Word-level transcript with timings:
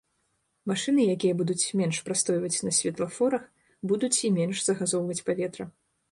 Машыны, 0.69 1.03
якія 1.15 1.33
будуць 1.41 1.73
менш 1.81 1.99
прастойваць 2.07 2.63
на 2.67 2.73
светлафорах, 2.77 3.43
будуць 3.91 4.17
і 4.31 4.31
менш 4.39 4.63
загазоўваць 4.69 5.19
паветра. 5.29 5.69